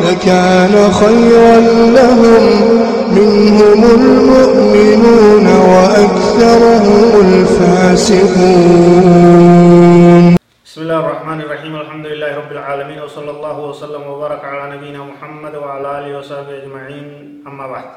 لكان 0.00 0.74
خيرا 0.92 1.56
لهم. 1.98 2.44
منهم 3.12 3.80
المؤمنون 3.98 5.46
وأكثرهم 5.72 7.08
الفاسقون. 7.26 8.54
بسم 10.66 10.80
الله 10.82 11.00
الرحمن 11.00 11.38
الرحيم. 11.40 11.72
الحمد 11.76 12.06
لله 12.06 12.30
رب 12.40 12.52
العالمين 12.56 12.98
وصلى 13.04 13.30
الله 13.36 13.56
وسلم 13.68 14.02
وبارك 14.06 14.42
على 14.44 14.62
نبينا 14.76 15.00
محمد 15.12 15.54
وعلى 15.60 15.88
آله 15.98 16.10
وصحبه 16.18 16.54
أجمعين. 16.64 17.06
أما 17.44 17.66
بعد 17.66 17.88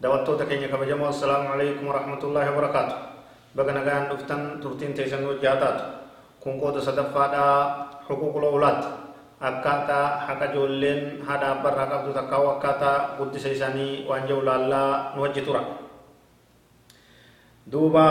دواتو 0.00 0.32
تكيني 0.40 0.66
كبجمو 0.72 1.08
السلام 1.08 1.44
عليكم 1.52 1.84
ورحمة 1.84 2.22
الله 2.24 2.44
وبركاته. 2.52 2.96
بغنا 3.56 3.80
غان 3.84 4.02
دفتن 4.08 4.40
ترتين 4.62 4.94
تيسن 4.96 5.20
وجاتات 5.28 5.78
كون 6.40 6.54
قوة 6.60 6.80
حقوق 8.08 8.34
الأولاد. 8.36 8.80
Akkaataa 9.40 10.28
haqa 10.28 10.52
ijoolleen 10.52 11.24
haadha 11.24 11.56
abbarraa 11.56 11.88
qabdu 11.92 12.12
takkaa'u 12.12 12.48
akkaataa 12.54 12.96
guddisa 13.18 13.48
isaanii 13.56 14.04
waan 14.08 14.28
jiru 14.28 14.44
laallaa 14.44 15.16
nu 15.16 15.22
wajji 15.24 15.40
tura 15.46 15.62
duuba 17.72 18.04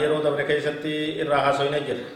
yeroo 0.00 0.22
dabre 0.24 0.44
keessatti 0.48 1.20
irraa 1.20 1.44
haasoyna 1.46 1.80
jira 1.84 2.08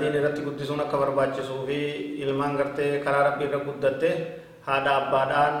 diin 0.00 0.14
irratti 0.20 0.44
guddisuun 0.44 0.84
akka 0.84 1.00
barbaachisuu 1.00 1.64
fi 1.66 1.78
ilmaan 2.26 2.56
gartee 2.60 3.00
karaa 3.00 3.24
rabbii 3.32 3.48
irra 3.48 3.64
guddatte 3.64 4.10
haadha 4.68 4.96
abbaadhaan 5.00 5.54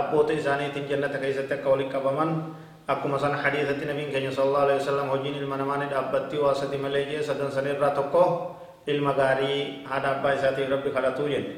abboota 0.00 0.32
isaaniitiin 0.36 0.88
jannata 0.92 1.18
keessatti 1.24 1.54
akka 1.56 1.72
waliin 1.72 1.92
qabaman 1.96 2.30
akkuma 2.86 3.18
san 3.18 3.34
hadiisatti 3.34 3.88
nabiin 3.88 4.12
keenya 4.12 4.32
sallallahu 4.36 4.64
alaihi 4.68 4.80
wasallam 4.84 5.08
hojiin 5.08 5.40
ilma 5.40 5.56
namaa 5.56 5.80
ni 5.80 5.88
dhaabbatti 5.88 6.36
waa 6.36 6.54
sadi 6.54 6.76
malee 6.76 7.04
jee 7.08 7.24
ilma 8.86 9.12
gaarii 9.12 9.84
haadha 9.90 10.10
abbaa 10.16 10.34
isaatiif 10.38 10.70
rabbi 10.70 10.90
kadhatuu 10.96 11.28
jenna 11.28 11.54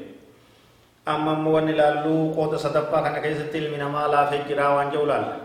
amma 1.05 1.31
immoo 1.37 1.53
wanni 1.55 1.71
ilaalluu 1.75 2.33
qooda 2.35 2.57
sadaffaa 2.65 3.01
kana 3.05 3.19
keessatti 3.25 3.57
ilmi 3.57 3.77
namaa 3.77 4.07
laafee 4.11 4.43
jiraa 4.47 4.75
waan 4.75 4.91
jedhu 4.91 5.05
laalla 5.13 5.35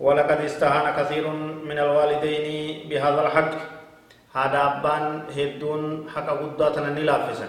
ولقد 0.00 0.40
استهان 0.40 0.86
كثير 0.98 1.26
من 1.68 1.78
الوالدين 1.78 2.46
بهذا 2.88 3.20
الحق 3.26 3.52
هذا 4.34 4.60
أبان 4.78 5.22
هدون 5.36 5.82
حق 6.14 6.28
قداتنا 6.30 6.90
نلافسا 6.94 7.48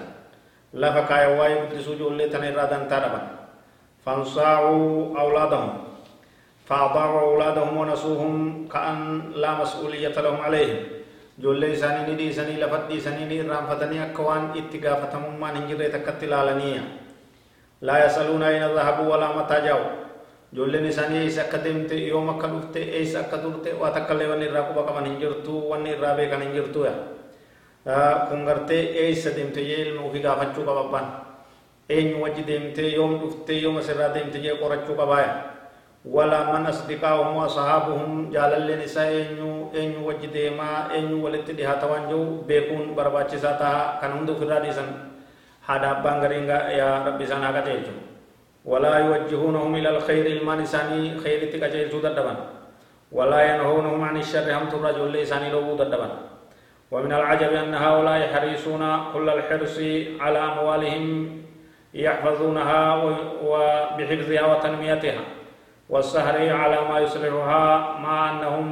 لفكا 0.74 1.14
يواي 1.24 1.54
قدسو 1.70 1.94
جولي 2.00 2.26
تنرادن 2.34 2.88
تربا 2.90 3.22
فانصاعوا 4.06 5.20
أولادهم 5.20 5.70
فأضاعوا 6.66 7.22
أولادهم 7.22 7.78
ونسوهم 7.78 8.34
كأن 8.74 8.98
لا 9.36 9.52
مسؤولية 9.62 10.16
لهم 10.26 10.42
عليهم 10.42 10.80
ijoollee 11.40 11.72
isaanii 11.74 12.06
ni 12.10 12.16
dhiisanii 12.20 12.58
lafat 12.64 12.88
dhiisanii 12.90 13.26
ni 13.30 13.36
irraanfatanii 13.44 14.00
akka 14.06 14.22
waan 14.30 14.46
itti 14.62 14.78
gaafatamummaan 14.86 15.56
hin 15.58 15.68
jirre 15.72 15.90
takkatti 15.96 16.26
ilaalaniiya 16.30 16.82
laa 17.90 17.98
yasaluuna 18.04 18.46
ayna 18.48 18.68
dhahabuu 18.78 19.10
walaa 19.12 19.34
mataa 19.38 19.60
jaa'u 19.68 19.86
ijoolleen 20.54 20.86
isaanii 20.90 21.22
eessa 21.26 21.42
akka 21.46 21.58
deemte 21.64 21.96
yoom 22.08 22.30
akka 22.34 22.48
dhufte 22.56 22.80
eessa 23.00 23.20
akka 23.20 23.38
turte 23.46 23.74
waa 23.82 23.92
takkallee 23.98 24.28
wanni 24.32 24.46
irraa 24.50 24.64
quba 24.72 24.84
qaban 24.90 25.06
hin 25.10 25.18
jirtu 25.22 25.54
wanni 25.72 25.90
irraa 25.96 26.16
beekan 26.20 26.42
hin 26.46 26.52
jirtu 26.58 26.82
kun 28.30 28.46
gartee 28.50 28.82
eessa 29.06 29.30
deemte 29.38 29.62
jee 29.70 29.82
ilma 29.86 30.02
ofii 30.10 30.22
gaafachuu 30.26 30.66
qaba 30.72 30.82
abbaan 30.88 31.08
eenyu 31.98 32.22
wajji 32.24 32.44
deemte 32.50 32.84
yoom 32.96 33.14
dhufte 33.22 33.54
yoom 33.62 33.78
asirraa 33.84 34.10
deemte 34.18 34.40
jee 34.44 34.56
qorachuu 34.64 34.96
qabaaya 35.00 35.32
ولا 36.06 36.52
من 36.52 36.66
أصدقائهم 36.66 37.36
وصحابهم 37.38 38.32
جال 38.32 38.54
اللي 38.54 38.76
نساء 38.84 39.12
إنيو 39.12 39.72
إنيو 39.76 40.08
وجه 40.08 40.26
ديما 40.32 40.96
إنيو 40.96 41.26
ولت 41.26 41.52
ديها 41.52 41.76
توانجو 41.82 42.42
بيكون 42.48 42.96
برباچ 42.96 43.36
ساتا 43.36 44.00
كان 44.02 44.12
هندو 44.12 44.36
فرا 44.40 44.60
ديسن 44.60 44.88
هذا 45.68 45.94
بانغرينغا 45.94 46.60
يا 46.80 47.04
ربي 47.08 47.26
سانا 47.26 47.62
كتيجو 47.62 47.96
ولا 48.66 48.94
يوجهونهم 48.98 49.76
إلى 49.76 49.90
الخير 49.90 50.26
المان 50.26 50.66
ساني 50.66 51.20
خير 51.20 51.52
تكجيجو 51.52 52.00
ددبان 52.00 52.38
ولا 53.12 53.40
ينهونهم 53.50 54.02
عن 54.04 54.18
الشر 54.18 54.48
هم 54.58 54.70
ترجو 54.72 55.04
اللي 55.06 55.26
ساني 55.26 55.52
لو 55.52 55.76
ددبان 55.76 56.12
ومن 56.92 57.12
العجب 57.12 57.52
أن 57.54 57.74
هؤلاء 57.76 58.18
يحرصون 58.26 58.84
كل 59.14 59.30
الحرص 59.30 59.78
على 60.20 60.40
أموالهم 60.40 61.06
يحفظونها 61.94 62.82
وبحفظها 63.44 64.44
وتنميتها 64.52 65.39
والسهري 65.90 66.50
على 66.54 66.86
ما 66.90 67.00
يصلحها 67.00 67.98
مع 67.98 68.16
أنهم 68.32 68.68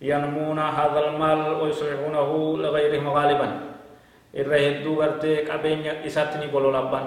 ينمون 0.00 0.58
هذا 0.58 1.00
المال 1.06 1.40
ويصلحونه 1.60 2.30
لغيرهم 2.62 3.06
غالبا. 3.08 3.48
الرهدو 4.34 4.94
برتي 4.94 5.36
كابين 5.50 6.06
إساتني 6.06 6.46
بولو 6.46 6.70
لبان. 6.70 7.06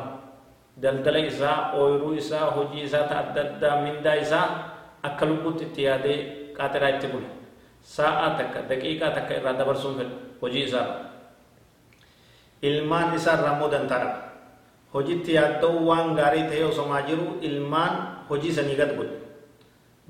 دلدل 0.77 1.15
إسا 1.31 1.79
أويرو 1.79 2.17
إسا 2.17 2.41
هجي 2.55 2.83
إسا 2.83 3.01
تعدد 3.07 3.61
من 3.61 4.03
دا 4.03 4.21
إسا 4.21 4.41
أكلوكو 5.05 5.51
تتيادي 5.55 6.15
قاتل 6.57 6.83
آيتي 6.83 7.07
بولي 7.07 7.29
ساعة 7.85 8.41
تك 8.41 8.53
دقيقة 8.69 9.09
تك 9.09 9.29
إرادة 9.31 9.63
برسوم 9.63 9.95
هجي 10.43 10.63
إسا. 10.65 10.81
إلمان 12.63 13.13
إسا 13.13 13.31
رمو 13.37 13.67
دنتارب 13.69 14.32
hojitti 14.93 15.33
yaadda'uu 15.37 15.85
waan 15.89 16.15
gaarii 16.19 16.43
ta'ee 16.49 16.63
osomaa 16.71 17.01
jiru 17.09 17.25
ilmaan 17.49 17.93
hojii 18.29 18.51
sanii 18.57 18.75
gad 18.81 18.91
godhe 18.97 19.17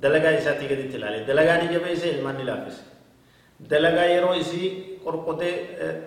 dalagaa 0.05 0.31
isaatii 0.39 0.67
gaditti 0.71 0.97
ilaale 0.97 1.19
dalagaa 1.27 1.57
ni 1.61 1.67
jabeesse 1.73 2.09
ilmaan 2.15 2.37
ni 2.37 2.43
laaffise 2.49 2.81
dalagaa 3.69 4.05
yeroo 4.13 4.33
isii 4.43 4.67
qorqotee 5.05 5.53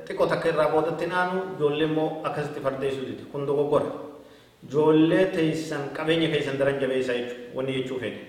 xiqqoo 0.07 0.27
takka 0.33 0.49
irraa 0.53 0.69
boodatti 0.75 1.07
naanu 1.13 1.39
ijoollee 1.57 1.87
immoo 1.91 2.09
akkasitti 2.31 2.61
fardeessuu 2.67 3.07
diti 3.11 3.25
kun 3.33 3.47
dogoggora 3.51 3.91
ijoollee 4.69 5.25
teessan 5.37 5.83
qabeenya 5.97 6.29
keessan 6.35 6.59
daran 6.61 6.81
jabeessaa 6.83 7.15
jechuudha 7.21 7.55
wanni 7.57 7.73
jechuu 7.79 7.99
fedhe 8.05 8.21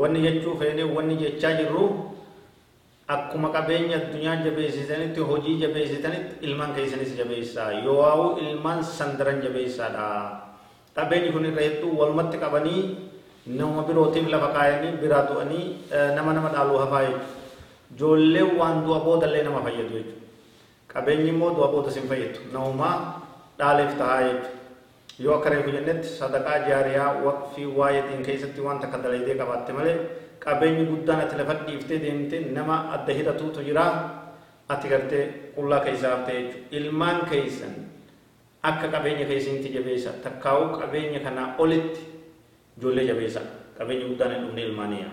wanni 0.00 0.20
jechuu 0.26 0.54
fedhe 0.62 0.84
wanni 0.96 1.16
jechaa 1.22 1.52
jirru 1.60 1.84
akkuma 3.08 3.48
qabeenya 3.56 3.96
addunyaa 4.00 4.36
jabeessitanitti 4.44 5.20
hojii 5.30 5.56
jabeessitanitti 5.62 6.44
ilmaan 6.46 6.74
keessanis 6.76 7.16
jabeessaa 7.20 7.70
yoo 7.86 8.36
ilmaan 8.42 8.84
san 8.84 9.16
daran 9.18 9.40
jabeessaadha. 9.42 10.08
qabeenyi 10.96 11.30
kun 11.32 11.44
irra 11.48 11.62
hedduu 11.66 11.94
walumatti 12.00 12.36
qabanii 12.44 12.82
nama 13.58 13.82
birootiif 13.88 14.26
lafa 14.34 14.48
kaayanii 14.56 14.92
biraa 15.02 15.22
du'anii 15.30 15.64
nama 16.16 16.32
nama 16.36 16.48
dhaaluu 16.54 16.78
hafaa 16.84 17.02
jechuudha. 17.06 17.26
Ijoollee 17.94 18.46
waan 18.60 18.82
du'a 18.86 18.98
boodallee 19.06 19.42
nama 19.46 19.60
fayyadu 19.66 19.94
jechuudha. 19.94 20.16
Qabeenyi 20.92 21.28
immoo 21.34 21.50
du'a 21.56 21.68
booda 21.74 21.90
sin 21.96 22.08
fayyadu. 22.10 22.38
Namumaa 22.52 22.96
dhaaleef 23.58 23.94
tahaa 24.00 24.20
jechuudha. 24.26 24.57
Yoo 25.18 25.34
akka 25.38 25.50
reefu 25.50 25.70
jennetti 25.76 26.08
sadaqaa 26.20 26.58
jaariyaa 26.68 27.10
waqfii 27.26 27.66
waayetiin 27.78 28.22
keessatti 28.26 28.60
waan 28.66 28.78
takka 28.82 28.98
dalaydee 29.04 29.34
qabaatte 29.40 29.72
malee 29.78 29.96
qabeenyi 30.44 30.84
guddaan 30.90 31.20
ati 31.26 31.36
lafa 31.40 31.54
dhiiftee 31.66 31.98
deemte 32.04 32.38
nama 32.56 32.76
adda 32.96 33.12
hidhatuutu 33.18 33.60
jira 33.68 33.84
ati 34.74 34.86
gartee 34.92 35.24
qullaa 35.56 35.80
keessaa 35.86 36.10
haftee 36.16 36.36
jechuudha. 36.42 36.76
Ilmaan 36.78 37.18
keessan 37.30 37.74
akka 38.62 38.86
qabeenya 38.94 39.26
keessanitti 39.30 39.68
jabeessa 39.76 40.10
takkaa'u 40.24 40.64
qabeenya 40.80 41.20
kanaa 41.26 41.54
olitti 41.58 42.00
ijoollee 42.78 43.06
jabeessa 43.10 43.40
qabeenya 43.78 44.06
guddaan 44.10 44.32
hin 44.34 44.44
dhufne 44.46 44.62
ilmaaniya. 44.70 45.10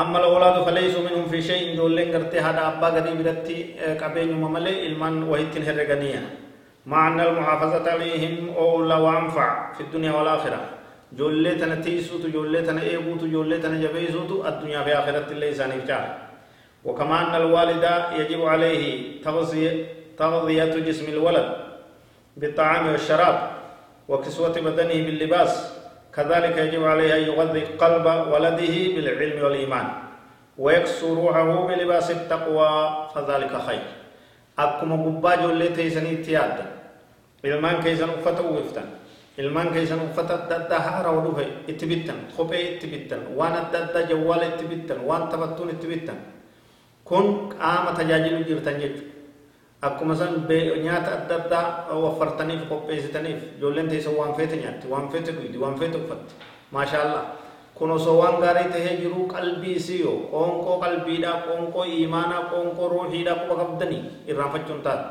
أما 0.00 0.18
الأولاد 0.22 0.56
فليسوا 0.66 1.02
منهم 1.02 1.26
في 1.32 1.42
شيء 1.42 1.76
جولين 1.76 2.08
قرتي 2.14 2.38
هذا 2.46 2.62
أبا 2.68 2.88
قديم 2.96 3.16
برتي 3.22 3.56
قبين 4.02 4.30
مملي 4.42 4.86
إلمان 4.86 5.22
وهيتين 5.30 5.62
هرقانية 5.68 6.22
مع 6.86 7.08
أن 7.08 7.20
المحافظة 7.20 7.90
عليهم 7.90 8.54
أولى 8.56 8.94
وأنفع 8.94 9.72
في 9.72 9.80
الدنيا 9.80 10.12
والآخرة. 10.12 10.60
جولة 11.12 11.54
تنتيسوت 11.54 12.26
جولة 12.26 12.60
تنئيبوت 12.60 13.24
جولة 13.24 13.58
تنجبيسوت 13.58 14.46
الدنيا 14.46 14.82
في 14.82 14.98
آخرة 14.98 15.26
الله 15.32 15.52
سانيف 15.52 15.90
وكما 16.84 17.28
أن 17.28 17.42
الوالد 17.42 17.84
يجب 18.18 18.44
عليه 18.46 19.22
تغذية 19.22 19.86
تغذية 20.18 20.64
جسم 20.64 21.12
الولد 21.12 21.56
بالطعام 22.36 22.86
والشراب 22.92 23.50
وكسوة 24.08 24.60
بدنه 24.60 24.94
باللباس. 25.06 25.80
كذلك 26.16 26.56
يجب 26.58 26.84
عليه 26.84 27.16
أن 27.16 27.22
يغذي 27.22 27.60
قلب 27.60 28.06
ولده 28.32 28.74
بالعلم 28.94 29.44
والإيمان. 29.44 29.86
ويكسو 30.58 31.14
روحه 31.14 31.66
بلباس 31.66 32.10
التقوى 32.10 32.70
فذلك 33.14 33.52
خير. 33.66 33.82
أكما 34.62 34.96
قبا 35.04 35.32
جولي 35.42 35.68
تيسني 35.76 36.16
تيادا 36.26 36.66
ilmaan 37.44 37.80
keessan 37.80 38.10
uffata 38.20 38.42
uwwiftan 38.44 38.84
ilmaan 39.40 39.72
keessan 39.72 40.00
uffata 40.04 40.34
adda 40.44 40.56
addaa 40.60 40.80
haarawa 40.86 41.20
dhufe 41.24 41.44
itti 41.72 41.86
bittan 41.88 42.18
kophee 42.36 42.60
itti 42.76 42.86
bittan 42.92 43.22
waan 43.38 43.54
adda 43.60 43.78
addaa 43.84 44.02
jawwaala 44.10 44.44
itti 44.52 44.64
bittan 44.72 44.98
waan 45.08 45.24
taphattuun 45.32 45.70
itti 45.74 45.86
bittan 45.92 46.18
kun 47.08 47.48
qaama 47.56 47.90
tajaajilu 47.98 48.44
jirtan 48.48 48.76
jechuudha 48.82 49.16
akkuma 49.88 50.14
san 50.20 50.44
nyaata 50.84 51.10
adda 51.18 51.34
addaa 51.40 51.64
waffartaniif 52.04 52.68
qopheessitaniif 52.68 53.40
ijoolleen 53.56 53.88
teessan 53.88 54.14
waan 54.20 54.34
feete 54.36 54.56
nyaatti 54.62 54.86
waan 54.92 55.08
feete 55.12 55.32
dhugdi 55.32 55.58
waan 55.58 55.78
feete 55.80 55.96
uffatti 56.02 56.34
maashaallah 56.76 57.24
kun 57.80 57.90
osoo 57.96 58.16
waan 58.20 58.36
gaarii 58.44 58.68
tahee 58.74 58.96
jiru 59.02 59.20
qalbii 59.34 59.74
isii 59.80 60.00
yoo 60.04 60.16
qoonqoo 60.32 60.76
qalbiidhaa 60.84 61.36
qoonqoo 61.46 61.84
imaanaa 62.04 62.42
qoonqoo 62.52 62.88
ruuxiidhaa 62.92 63.36
quba 63.42 63.54
qabdanii 63.62 64.02
irraanfachuun 64.30 64.80
taata 64.86 65.06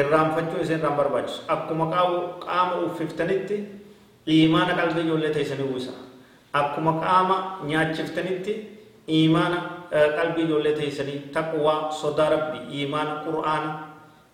irraanfachuun 0.00 0.60
isin 0.64 0.78
irraan 0.78 0.96
barbaachisu 1.00 1.38
akkuma 1.54 1.86
qaama 1.94 2.74
uffiftanitti 2.88 3.56
imaana 4.36 4.72
qalbii 4.80 5.04
ijoollee 5.06 5.32
teessanii 5.38 5.66
uwwisa 5.70 5.92
akkuma 6.60 6.92
qaama 7.04 7.36
nyaachiftanitti 7.72 8.52
imaana 9.22 9.58
qalbii 10.18 10.44
ijoollee 10.48 10.74
teessanii 10.80 11.18
taqwaa 11.34 11.80
sodaa 12.02 12.30
rabbi 12.36 12.58
imaana 12.84 13.12
qur'aana 13.26 13.70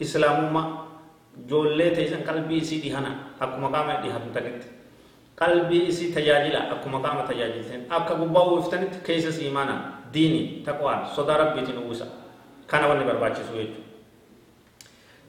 islaamummaa 0.04 0.66
ijoollee 1.46 1.90
teessan 1.96 2.22
qalbii 2.28 2.58
isii 2.66 2.80
dhihana 2.84 3.10
akkuma 3.44 3.68
qaama 3.74 3.92
dhihatanitti 4.04 4.66
qalbii 5.40 5.84
isii 5.92 6.12
tajaajila 6.16 6.60
akkuma 6.74 6.98
qaama 7.04 7.22
tajaajiltan 7.30 7.80
akka 7.96 8.14
gubbaa 8.20 8.44
uwwiftanitti 8.50 8.98
keessas 9.06 9.38
imaana 9.48 9.74
diini 10.14 10.40
taqwaan 10.66 11.00
sodaa 11.16 11.36
rabbiitiin 11.42 11.78
uwwisa 11.84 12.06
kana 12.70 12.86
wanni 12.88 13.04
barbaachisu 13.08 13.52
jechuudha 13.56 13.90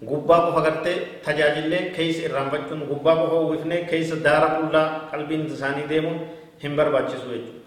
gubbaa 0.10 0.40
qofa 0.46 0.62
gartee 0.68 0.96
tajaajillee 1.26 1.82
keessa 1.96 2.22
irraanfachuun 2.28 2.82
gubbaa 2.92 3.16
qofa 3.22 3.36
uwwifnee 3.46 3.82
keessa 3.92 4.16
daara 4.26 4.48
qullaa 4.60 4.88
qalbiin 5.12 5.46
isaanii 5.58 5.88
deemuun 5.92 6.20
hin 6.64 6.76
barbaachisu 6.80 7.28
jechuudha. 7.34 7.60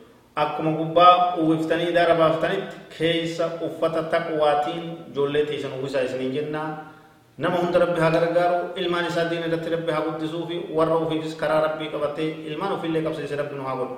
Akkuma 0.43 0.71
gubbaa 0.81 1.37
uwwiftanii 1.43 1.93
daara 1.97 2.15
baaftanitti 2.15 2.77
keessa 2.99 3.47
uffata 3.67 4.03
taqwaatiin 4.15 4.85
ijoollee 5.11 5.45
teessan 5.51 5.73
uwwisaa 5.79 6.03
isiniin 6.09 6.33
jennaa 6.39 6.69
nama 7.39 7.57
hunda 7.63 7.79
rabbi 7.85 8.01
haa 8.01 8.11
gargaaru 8.17 8.59
ilmaan 8.81 9.07
isaa 9.11 9.29
diin 9.31 9.45
irratti 9.49 9.71
rabbi 9.77 9.91
haa 9.97 10.05
guddisuu 10.09 10.45
fi 10.51 10.57
warra 10.79 10.97
ofiifis 11.05 11.35
karaa 11.43 11.61
rabbii 11.67 11.89
qabatee 11.95 12.29
ilmaan 12.51 12.73
ofiillee 12.77 13.03
qabsiise 13.07 13.37
rabbi 13.43 13.57
nu 13.61 13.65
haa 13.71 13.79
godhu. 13.83 13.97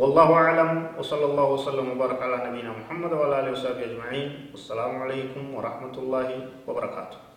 والله 0.00 0.28
أعلم 0.44 0.70
وصلى 0.98 1.24
الله 1.30 1.46
وسلم 1.56 1.86
وبارك 1.92 2.20
على 2.24 2.36
نبينا 2.48 2.70
محمد 2.80 3.12
وعلى 3.12 3.34
آله 3.40 3.50
وصحبه 3.52 3.84
أجمعين 3.88 4.28
والسلام 4.56 4.92
عليكم 5.04 5.42
ورحمة 5.56 5.94
الله 6.02 6.28
وبركاته 6.68 7.31